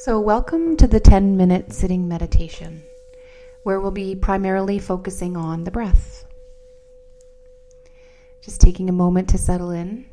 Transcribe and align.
So, 0.00 0.20
welcome 0.20 0.76
to 0.76 0.86
the 0.86 1.00
10 1.00 1.36
minute 1.36 1.72
sitting 1.72 2.06
meditation, 2.06 2.84
where 3.64 3.80
we'll 3.80 3.90
be 3.90 4.14
primarily 4.14 4.78
focusing 4.78 5.36
on 5.36 5.64
the 5.64 5.72
breath. 5.72 6.24
Just 8.40 8.60
taking 8.60 8.88
a 8.88 8.92
moment 8.92 9.28
to 9.30 9.38
settle 9.38 9.72
in, 9.72 10.06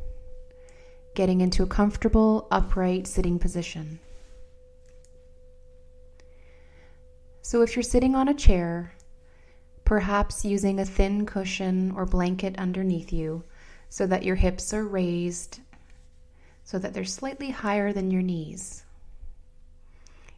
getting 1.13 1.39
into 1.39 1.61
a 1.61 1.67
comfortable, 1.67 2.47
upright 2.49 3.05
sitting 3.05 3.37
position. 3.37 3.99
So, 7.43 7.61
if 7.61 7.75
you're 7.75 7.83
sitting 7.83 8.15
on 8.15 8.27
a 8.27 8.33
chair, 8.33 8.91
perhaps 9.83 10.43
using 10.43 10.79
a 10.79 10.85
thin 10.85 11.27
cushion 11.27 11.91
or 11.95 12.07
blanket 12.07 12.57
underneath 12.57 13.13
you 13.13 13.43
so 13.89 14.07
that 14.07 14.23
your 14.23 14.37
hips 14.37 14.73
are 14.73 14.83
raised, 14.83 15.59
so 16.63 16.79
that 16.79 16.95
they're 16.95 17.05
slightly 17.05 17.51
higher 17.51 17.93
than 17.93 18.09
your 18.09 18.23
knees. 18.23 18.84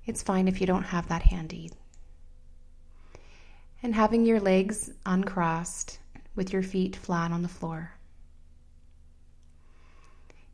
It's 0.07 0.23
fine 0.23 0.47
if 0.47 0.61
you 0.61 0.67
don't 0.67 0.83
have 0.83 1.09
that 1.09 1.21
handy. 1.21 1.69
And 3.83 3.93
having 3.93 4.25
your 4.25 4.39
legs 4.39 4.89
uncrossed 5.05 5.99
with 6.33 6.53
your 6.53 6.63
feet 6.63 6.95
flat 6.95 7.31
on 7.31 7.41
the 7.41 7.49
floor. 7.49 7.91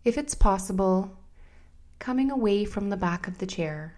If 0.04 0.18
it's 0.18 0.34
possible, 0.34 1.16
coming 2.00 2.32
away 2.32 2.66
from 2.66 2.90
the 2.90 2.98
back 2.98 3.28
of 3.28 3.38
the 3.38 3.46
chair 3.46 3.96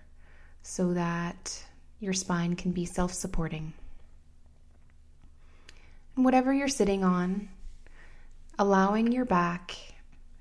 so 0.61 0.93
that 0.93 1.63
your 1.99 2.13
spine 2.13 2.57
can 2.57 2.71
be 2.71 2.85
self 2.85 3.13
supporting. 3.13 3.73
And 6.15 6.25
whatever 6.25 6.53
you're 6.53 6.67
sitting 6.67 7.05
on, 7.05 7.47
allowing 8.59 9.11
your 9.11 9.25
back, 9.25 9.75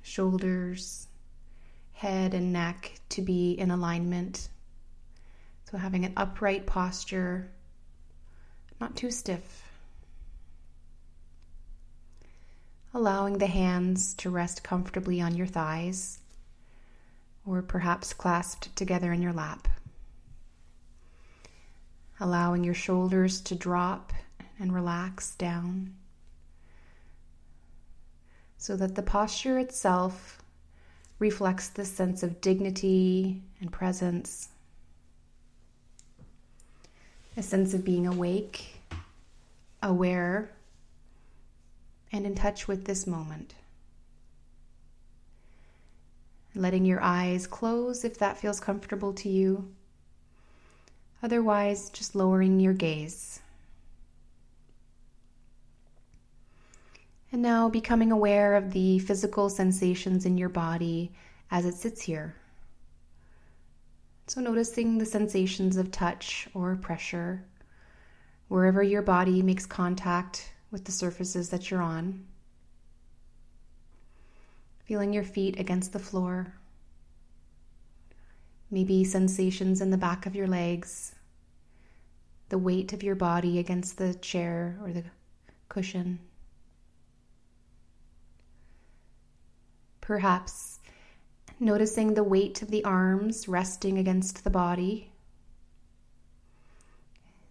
shoulders, 0.02 1.06
head, 1.92 2.34
and 2.34 2.52
neck 2.52 3.00
to 3.10 3.22
be 3.22 3.52
in 3.52 3.70
alignment 3.70 4.48
so, 5.74 5.78
having 5.78 6.04
an 6.04 6.12
upright 6.16 6.66
posture, 6.66 7.50
not 8.80 8.94
too 8.94 9.10
stiff. 9.10 9.64
Allowing 12.94 13.38
the 13.38 13.48
hands 13.48 14.14
to 14.18 14.30
rest 14.30 14.62
comfortably 14.62 15.20
on 15.20 15.34
your 15.34 15.48
thighs 15.48 16.20
or 17.44 17.60
perhaps 17.60 18.12
clasped 18.12 18.76
together 18.76 19.12
in 19.12 19.20
your 19.20 19.32
lap. 19.32 19.66
Allowing 22.20 22.62
your 22.62 22.74
shoulders 22.74 23.40
to 23.40 23.56
drop 23.56 24.12
and 24.60 24.72
relax 24.72 25.34
down 25.34 25.92
so 28.58 28.76
that 28.76 28.94
the 28.94 29.02
posture 29.02 29.58
itself 29.58 30.40
reflects 31.18 31.66
this 31.70 31.90
sense 31.90 32.22
of 32.22 32.40
dignity 32.40 33.42
and 33.60 33.72
presence 33.72 34.50
a 37.36 37.42
sense 37.42 37.74
of 37.74 37.84
being 37.84 38.06
awake, 38.06 38.80
aware, 39.82 40.50
and 42.12 42.24
in 42.26 42.34
touch 42.34 42.68
with 42.68 42.84
this 42.84 43.06
moment. 43.06 43.54
Letting 46.54 46.84
your 46.84 47.02
eyes 47.02 47.48
close 47.48 48.04
if 48.04 48.18
that 48.18 48.38
feels 48.38 48.60
comfortable 48.60 49.12
to 49.14 49.28
you. 49.28 49.72
Otherwise, 51.22 51.90
just 51.90 52.14
lowering 52.14 52.60
your 52.60 52.74
gaze. 52.74 53.40
And 57.32 57.42
now 57.42 57.68
becoming 57.68 58.12
aware 58.12 58.54
of 58.54 58.72
the 58.72 59.00
physical 59.00 59.50
sensations 59.50 60.24
in 60.24 60.38
your 60.38 60.48
body 60.48 61.10
as 61.50 61.66
it 61.66 61.74
sits 61.74 62.02
here. 62.02 62.36
So, 64.26 64.40
noticing 64.40 64.96
the 64.96 65.04
sensations 65.04 65.76
of 65.76 65.90
touch 65.90 66.48
or 66.54 66.76
pressure 66.76 67.44
wherever 68.48 68.82
your 68.82 69.02
body 69.02 69.42
makes 69.42 69.66
contact 69.66 70.50
with 70.70 70.84
the 70.84 70.92
surfaces 70.92 71.50
that 71.50 71.70
you're 71.70 71.82
on. 71.82 72.24
Feeling 74.84 75.12
your 75.12 75.24
feet 75.24 75.58
against 75.58 75.92
the 75.92 75.98
floor. 75.98 76.54
Maybe 78.70 79.04
sensations 79.04 79.80
in 79.80 79.90
the 79.90 79.98
back 79.98 80.24
of 80.24 80.34
your 80.34 80.46
legs, 80.46 81.14
the 82.48 82.58
weight 82.58 82.92
of 82.92 83.02
your 83.02 83.14
body 83.14 83.58
against 83.58 83.98
the 83.98 84.14
chair 84.14 84.78
or 84.82 84.92
the 84.92 85.04
cushion. 85.68 86.18
Perhaps 90.00 90.80
noticing 91.64 92.12
the 92.12 92.22
weight 92.22 92.60
of 92.60 92.70
the 92.70 92.84
arms 92.84 93.48
resting 93.48 93.96
against 93.96 94.44
the 94.44 94.50
body, 94.50 95.10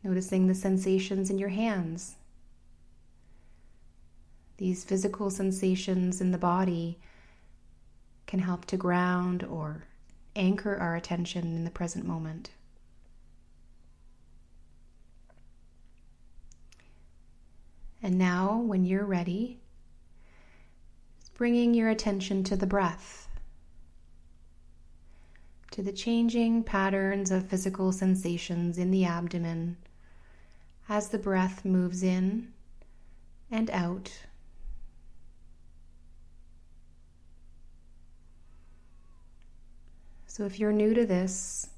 noticing 0.04 0.46
the 0.46 0.54
sensations 0.54 1.32
in 1.32 1.40
your 1.40 1.50
hands. 1.50 2.16
These 4.58 4.84
physical 4.84 5.32
sensations 5.32 6.22
in 6.22 6.32
the 6.32 6.38
body 6.38 7.00
can 8.28 8.40
help 8.40 8.66
to 8.66 8.78
ground 8.78 9.44
or 9.44 9.86
anchor 10.36 10.78
our 10.78 10.96
attention 10.96 11.56
in 11.56 11.64
the 11.64 11.72
present 11.72 12.06
moment. 12.06 12.52
And 18.04 18.20
now, 18.20 18.58
when 18.58 18.86
you're 18.86 19.06
ready, 19.06 19.60
bringing 21.36 21.74
your 21.74 21.90
attention 21.90 22.44
to 22.44 22.56
the 22.56 22.68
breath 22.68 23.23
to 25.74 25.82
the 25.82 25.92
changing 25.92 26.64
patterns 26.64 27.32
of 27.32 27.50
physical 27.50 27.92
sensations 27.92 28.78
in 28.78 28.92
the 28.92 29.06
abdomen 29.06 29.76
as 30.88 31.10
the 31.10 31.18
breath 31.18 31.66
moves 31.66 32.04
in 32.04 32.54
and 33.50 33.72
out. 33.72 34.12
So, 40.28 40.46
if 40.46 40.60
you're 40.60 40.72
new 40.72 40.94
to 40.94 41.08
this, 41.08 41.72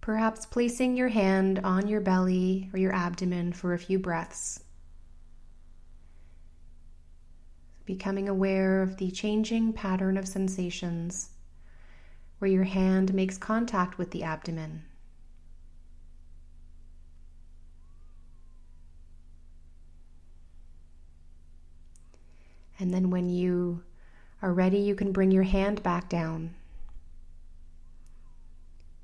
perhaps 0.00 0.46
placing 0.46 0.96
your 0.96 1.08
hand 1.08 1.60
on 1.62 1.88
your 1.88 2.00
belly 2.00 2.70
or 2.72 2.78
your 2.78 2.94
abdomen 2.94 3.52
for 3.52 3.74
a 3.74 3.78
few 3.78 3.98
breaths. 3.98 4.64
Becoming 7.84 8.30
aware 8.30 8.80
of 8.80 8.96
the 8.96 9.10
changing 9.10 9.74
pattern 9.74 10.16
of 10.16 10.26
sensations 10.26 11.35
where 12.38 12.50
your 12.50 12.64
hand 12.64 13.14
makes 13.14 13.38
contact 13.38 13.98
with 13.98 14.10
the 14.10 14.22
abdomen. 14.22 14.84
And 22.78 22.92
then 22.92 23.10
when 23.10 23.30
you 23.30 23.82
are 24.42 24.52
ready, 24.52 24.78
you 24.78 24.94
can 24.94 25.12
bring 25.12 25.30
your 25.30 25.44
hand 25.44 25.82
back 25.82 26.08
down. 26.08 26.54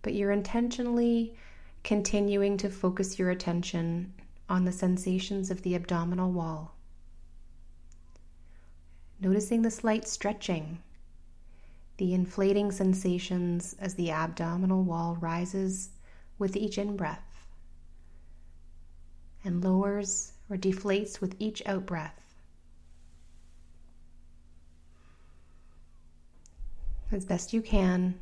But 0.03 0.15
you're 0.15 0.31
intentionally 0.31 1.37
continuing 1.83 2.57
to 2.59 2.69
focus 2.69 3.19
your 3.19 3.31
attention 3.31 4.13
on 4.49 4.65
the 4.65 4.73
sensations 4.73 5.51
of 5.51 5.63
the 5.63 5.75
abdominal 5.75 6.31
wall. 6.31 6.75
Noticing 9.21 9.63
the 9.63 9.71
slight 9.71 10.07
stretching 10.07 10.83
the 12.03 12.15
inflating 12.15 12.73
sensations 12.73 13.77
as 13.79 13.95
the 13.95 14.11
abdominal 14.11 14.83
wall 14.83 15.17
rises 15.21 15.91
with 16.37 16.57
each 16.57 16.77
in 16.77 16.97
breath 16.97 17.47
and 19.45 19.63
lowers 19.63 20.33
or 20.51 20.57
deflates 20.57 21.21
with 21.21 21.37
each 21.39 21.63
out 21.65 21.87
breath. 21.87 22.35
As 27.13 27.25
best 27.25 27.53
you 27.53 27.63
can, 27.63 28.19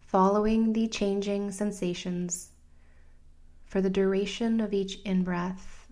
following 0.00 0.72
the 0.72 0.88
changing 0.88 1.52
sensations 1.52 2.50
for 3.64 3.80
the 3.80 3.90
duration 3.90 4.60
of 4.60 4.74
each 4.74 4.98
in 5.04 5.22
breath 5.22 5.86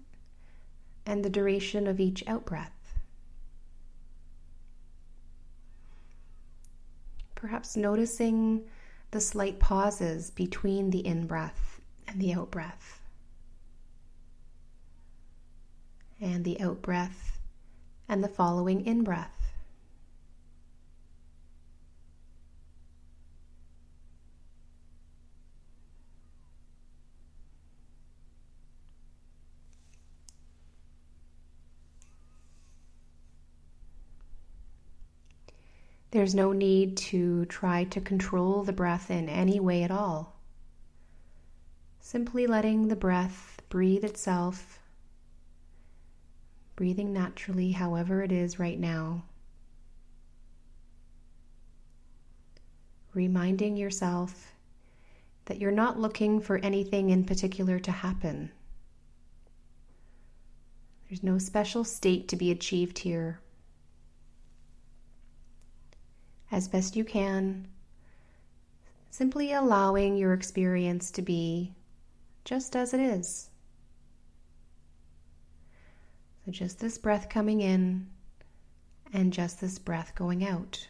and 1.07 1.25
the 1.25 1.31
duration 1.31 1.87
of 1.87 2.01
each 2.01 2.27
out 2.27 2.45
breath. 2.45 2.74
Perhaps 7.45 7.77
noticing 7.77 8.65
the 9.11 9.21
slight 9.21 9.59
pauses 9.59 10.31
between 10.31 10.89
the 10.89 11.07
in 11.07 11.27
breath 11.27 11.79
and 12.09 12.19
the 12.19 12.33
out 12.33 12.51
breath. 12.51 13.03
And 16.19 16.43
the 16.43 16.59
out 16.59 16.81
breath 16.81 17.39
and 18.09 18.25
the 18.25 18.29
following 18.29 18.87
in 18.87 19.05
breath. 19.05 19.44
There's 36.15 36.33
no 36.33 36.53
need 36.53 36.97
to 36.99 37.45
try 37.47 37.83
to 37.87 38.01
control 38.01 38.63
the 38.63 38.73
breath 38.73 39.11
in 39.11 39.29
any 39.29 39.59
way 39.59 39.83
at 39.83 39.91
all. 39.91 40.37
Simply 41.99 42.47
letting 42.47 42.87
the 42.87 42.95
breath 42.95 43.61
breathe 43.69 44.05
itself, 44.05 44.79
breathing 46.77 47.13
naturally, 47.13 47.73
however 47.73 48.23
it 48.23 48.31
is 48.31 48.61
right 48.61 48.79
now. 48.79 49.25
Reminding 53.13 53.77
yourself 53.77 54.53
that 55.47 55.59
you're 55.59 55.73
not 55.73 55.99
looking 55.99 56.39
for 56.41 56.59
anything 56.59 57.11
in 57.11 57.25
particular 57.25 57.81
to 57.81 57.91
happen. 57.91 58.53
There's 61.09 61.25
no 61.25 61.39
special 61.39 61.83
state 61.83 62.29
to 62.29 62.37
be 62.37 62.53
achieved 62.53 63.01
here. 63.01 63.41
As 66.55 66.69
best 66.69 66.95
you 66.95 67.05
can, 67.05 67.67
simply 69.11 69.53
allowing 69.53 70.17
your 70.17 70.33
experience 70.33 71.11
to 71.11 71.21
be 71.21 71.75
just 72.45 72.77
as 72.77 72.95
it 72.95 73.01
is. 73.01 73.51
So, 76.45 76.53
just 76.53 76.79
this 76.79 76.97
breath 76.97 77.29
coming 77.29 77.61
in 77.61 78.07
and 79.13 79.33
just 79.33 79.61
this 79.61 79.81
breath 79.81 80.15
going 80.15 80.47
out. 80.47 80.87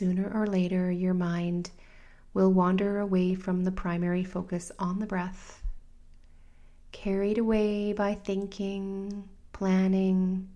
Sooner 0.00 0.30
or 0.32 0.46
later, 0.46 0.90
your 0.90 1.12
mind 1.12 1.72
will 2.32 2.50
wander 2.50 3.00
away 3.00 3.34
from 3.34 3.64
the 3.64 3.70
primary 3.70 4.24
focus 4.24 4.72
on 4.78 4.98
the 4.98 5.04
breath, 5.04 5.62
carried 6.90 7.36
away 7.36 7.92
by 7.92 8.14
thinking, 8.14 9.28
planning, 9.52 10.48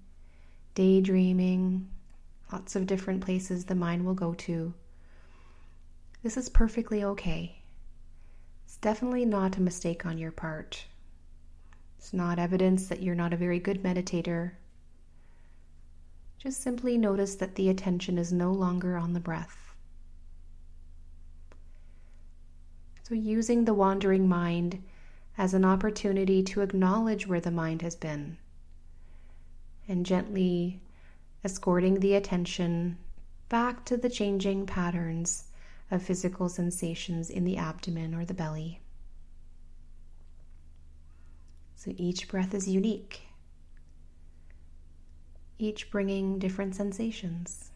daydreaming, 0.74 1.90
lots 2.50 2.74
of 2.74 2.86
different 2.86 3.22
places 3.22 3.66
the 3.66 3.74
mind 3.74 4.06
will 4.06 4.14
go 4.14 4.32
to. 4.32 4.72
This 6.22 6.38
is 6.38 6.48
perfectly 6.48 7.04
okay. 7.04 7.58
It's 8.64 8.78
definitely 8.78 9.26
not 9.26 9.58
a 9.58 9.60
mistake 9.60 10.06
on 10.06 10.16
your 10.16 10.32
part. 10.32 10.86
It's 11.98 12.14
not 12.14 12.38
evidence 12.38 12.88
that 12.88 13.02
you're 13.02 13.14
not 13.14 13.34
a 13.34 13.36
very 13.36 13.58
good 13.58 13.82
meditator 13.82 14.52
just 16.44 16.60
simply 16.60 16.98
notice 16.98 17.36
that 17.36 17.54
the 17.54 17.70
attention 17.70 18.18
is 18.18 18.30
no 18.30 18.52
longer 18.52 18.98
on 18.98 19.14
the 19.14 19.20
breath. 19.20 19.74
So, 23.02 23.14
using 23.14 23.64
the 23.64 23.72
wandering 23.72 24.28
mind 24.28 24.82
as 25.38 25.54
an 25.54 25.64
opportunity 25.64 26.42
to 26.42 26.60
acknowledge 26.60 27.26
where 27.26 27.40
the 27.40 27.50
mind 27.50 27.80
has 27.80 27.96
been 27.96 28.36
and 29.88 30.04
gently 30.04 30.82
escorting 31.42 32.00
the 32.00 32.14
attention 32.14 32.98
back 33.48 33.86
to 33.86 33.96
the 33.96 34.10
changing 34.10 34.66
patterns 34.66 35.44
of 35.90 36.02
physical 36.02 36.50
sensations 36.50 37.30
in 37.30 37.44
the 37.44 37.56
abdomen 37.56 38.14
or 38.14 38.26
the 38.26 38.34
belly. 38.34 38.80
So 41.74 41.94
each 41.96 42.28
breath 42.28 42.52
is 42.52 42.68
unique 42.68 43.22
each 45.58 45.90
bringing 45.90 46.38
different 46.38 46.74
sensations. 46.74 47.70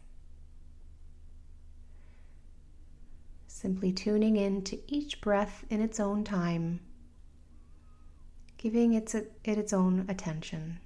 Simply 3.47 3.91
tuning 3.91 4.37
in 4.37 4.63
to 4.63 4.79
each 4.91 5.21
breath 5.21 5.65
in 5.69 5.81
its 5.81 5.99
own 5.99 6.23
time, 6.23 6.79
giving 8.57 8.93
it, 8.93 9.13
it 9.15 9.57
its 9.57 9.73
own 9.73 10.05
attention. 10.07 10.79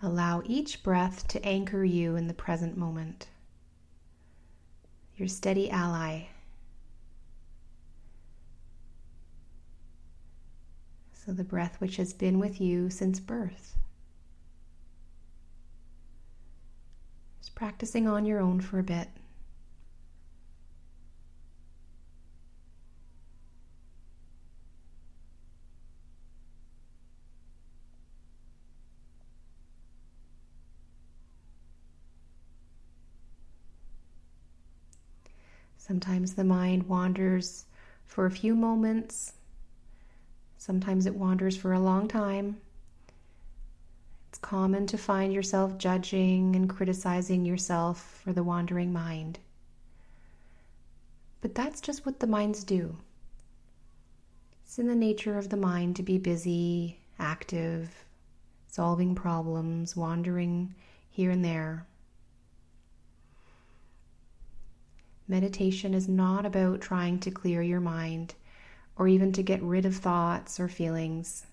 Allow 0.00 0.42
each 0.46 0.84
breath 0.84 1.26
to 1.28 1.44
anchor 1.44 1.84
you 1.84 2.14
in 2.14 2.28
the 2.28 2.34
present 2.34 2.76
moment, 2.76 3.26
your 5.16 5.26
steady 5.26 5.68
ally. 5.70 6.26
So, 11.28 11.34
the 11.34 11.44
breath 11.44 11.78
which 11.78 11.96
has 11.96 12.14
been 12.14 12.38
with 12.38 12.58
you 12.58 12.88
since 12.88 13.20
birth. 13.20 13.76
Just 17.42 17.54
practicing 17.54 18.08
on 18.08 18.24
your 18.24 18.40
own 18.40 18.62
for 18.62 18.78
a 18.78 18.82
bit. 18.82 19.08
Sometimes 35.76 36.32
the 36.32 36.44
mind 36.44 36.84
wanders 36.84 37.66
for 38.06 38.24
a 38.24 38.30
few 38.30 38.54
moments 38.54 39.34
Sometimes 40.60 41.06
it 41.06 41.14
wanders 41.14 41.56
for 41.56 41.72
a 41.72 41.80
long 41.80 42.08
time. 42.08 42.60
It's 44.28 44.38
common 44.38 44.88
to 44.88 44.98
find 44.98 45.32
yourself 45.32 45.78
judging 45.78 46.56
and 46.56 46.68
criticizing 46.68 47.46
yourself 47.46 48.20
for 48.24 48.32
the 48.32 48.42
wandering 48.42 48.92
mind. 48.92 49.38
But 51.40 51.54
that's 51.54 51.80
just 51.80 52.04
what 52.04 52.18
the 52.18 52.26
minds 52.26 52.64
do. 52.64 52.96
It's 54.64 54.80
in 54.80 54.88
the 54.88 54.96
nature 54.96 55.38
of 55.38 55.48
the 55.48 55.56
mind 55.56 55.94
to 55.96 56.02
be 56.02 56.18
busy, 56.18 56.98
active, 57.20 58.04
solving 58.66 59.14
problems, 59.14 59.96
wandering 59.96 60.74
here 61.08 61.30
and 61.30 61.44
there. 61.44 61.86
Meditation 65.28 65.94
is 65.94 66.08
not 66.08 66.44
about 66.44 66.80
trying 66.80 67.20
to 67.20 67.30
clear 67.30 67.62
your 67.62 67.80
mind 67.80 68.34
or 68.98 69.06
even 69.06 69.32
to 69.32 69.42
get 69.42 69.62
rid 69.62 69.86
of 69.86 69.94
thoughts 69.94 70.58
or 70.58 70.68
feelings, 70.68 71.46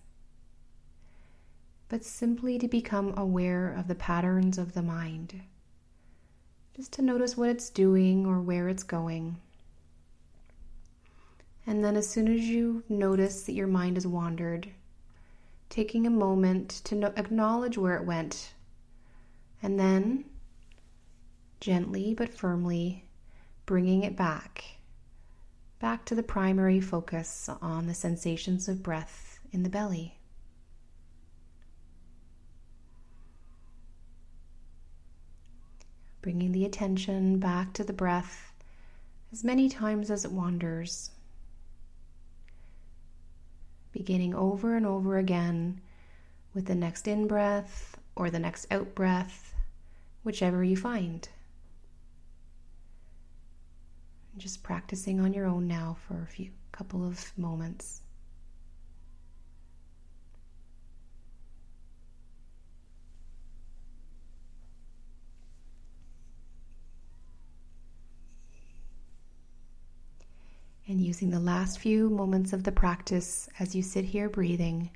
but 1.88 2.04
simply 2.04 2.58
to 2.58 2.68
become 2.68 3.14
aware 3.16 3.72
of 3.72 3.88
the 3.88 3.96
patterns 3.96 4.58
of 4.58 4.74
the 4.74 4.82
mind. 4.82 5.42
Just 6.75 6.92
to 6.94 7.04
notice 7.04 7.38
what 7.38 7.50
it's 7.50 7.70
doing 7.70 8.25
or 8.25 8.42
where 8.42 8.68
it's 8.68 8.84
going. 8.84 9.38
And 11.68 11.84
then, 11.84 11.96
as 11.96 12.10
soon 12.10 12.28
as 12.28 12.42
you 12.42 12.84
notice 12.90 13.44
that 13.44 13.54
your 13.54 13.68
mind 13.68 13.98
has 13.98 14.06
wandered, 14.06 14.70
taking 15.70 16.06
a 16.06 16.12
moment 16.12 16.70
to 16.86 16.96
no- 16.96 17.14
acknowledge 17.16 17.78
where 17.78 17.96
it 17.96 18.06
went, 18.06 18.54
and 19.64 19.80
then 19.80 20.25
gently 21.60 22.14
but 22.14 22.30
firmly 22.30 23.06
bringing 23.66 24.04
it 24.04 24.16
back 24.16 24.75
back 25.79 26.05
to 26.05 26.15
the 26.15 26.24
primary 26.24 26.79
focus 26.79 27.50
on 27.62 27.88
the 27.88 27.94
sensations 27.94 28.67
of 28.67 28.84
breath 28.84 29.39
in 29.51 29.63
the 29.63 29.70
belly. 29.70 30.17
Bringing 36.22 36.51
the 36.53 36.65
attention 36.65 37.39
back 37.39 37.74
to 37.74 37.84
the 37.84 37.94
breath 37.94 38.53
as 39.32 39.44
many 39.44 39.70
times 39.70 40.10
as 40.10 40.25
it 40.25 40.32
wanders. 40.32 41.12
Beginning 43.91 44.34
over 44.34 44.75
and 44.75 44.86
over 44.86 45.17
again 45.17 45.82
with 46.53 46.65
the 46.65 46.75
next 46.75 47.08
in 47.08 47.27
breath 47.27 47.98
or 48.15 48.29
the 48.29 48.39
next 48.39 48.65
out 48.72 48.96
breath, 48.96 49.53
whichever 50.24 50.63
you 50.63 50.77
find 50.77 51.29
just 54.46 54.62
practicing 54.62 55.20
on 55.20 55.34
your 55.34 55.48
own 55.48 55.68
now 55.68 55.98
for 56.08 56.22
a 56.22 56.28
few 56.28 56.52
couple 56.72 57.04
of 57.04 57.36
moments. 57.36 58.04
And 70.88 71.02
using 71.02 71.32
the 71.32 71.40
last 71.40 71.80
few 71.80 72.12
moments 72.12 72.54
of 72.54 72.64
the 72.64 72.72
practice 72.72 73.50
as 73.58 73.74
you 73.74 73.82
sit 73.82 74.06
here 74.06 74.30
breathing, 74.30 74.92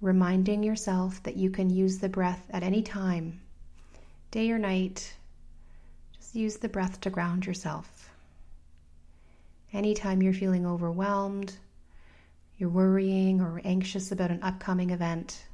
reminding 0.00 0.62
yourself 0.62 1.20
that 1.24 1.36
you 1.36 1.50
can 1.50 1.68
use 1.68 1.98
the 1.98 2.08
breath 2.08 2.46
at 2.50 2.62
any 2.62 2.80
time 2.80 3.40
day 4.30 4.52
or 4.52 4.58
night, 4.58 5.16
just 6.16 6.36
use 6.36 6.58
the 6.58 6.68
breath 6.68 7.00
to 7.00 7.10
ground 7.10 7.44
yourself. 7.44 7.93
Anytime 9.74 10.22
you're 10.22 10.32
feeling 10.32 10.64
overwhelmed, 10.64 11.56
you're 12.58 12.70
worrying 12.70 13.40
or 13.40 13.60
anxious 13.64 14.12
about 14.12 14.30
an 14.30 14.40
upcoming 14.40 14.90
event, 14.90 15.46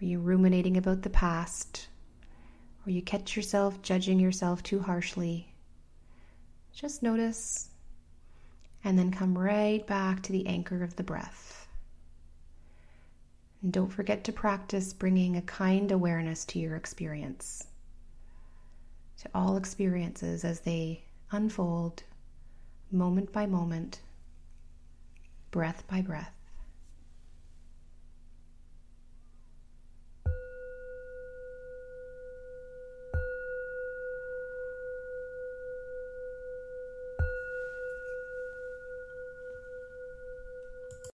or 0.00 0.06
you're 0.06 0.18
ruminating 0.18 0.76
about 0.76 1.02
the 1.02 1.10
past, 1.10 1.86
or 2.84 2.90
you 2.90 3.00
catch 3.00 3.36
yourself 3.36 3.80
judging 3.80 4.18
yourself 4.18 4.60
too 4.64 4.80
harshly, 4.80 5.54
just 6.74 7.00
notice 7.00 7.68
and 8.82 8.98
then 8.98 9.12
come 9.12 9.38
right 9.38 9.86
back 9.86 10.20
to 10.24 10.32
the 10.32 10.46
anchor 10.48 10.82
of 10.82 10.96
the 10.96 11.04
breath. 11.04 11.68
And 13.62 13.72
don't 13.72 13.92
forget 13.92 14.24
to 14.24 14.32
practice 14.32 14.92
bringing 14.92 15.36
a 15.36 15.42
kind 15.42 15.92
awareness 15.92 16.44
to 16.46 16.58
your 16.58 16.74
experience, 16.74 17.68
to 19.22 19.30
all 19.32 19.56
experiences 19.56 20.44
as 20.44 20.58
they 20.58 21.04
unfold 21.30 22.02
moment 22.90 23.32
by 23.32 23.46
moment, 23.46 24.00
breath 25.50 25.86
by 25.88 26.02
breath. 26.02 26.35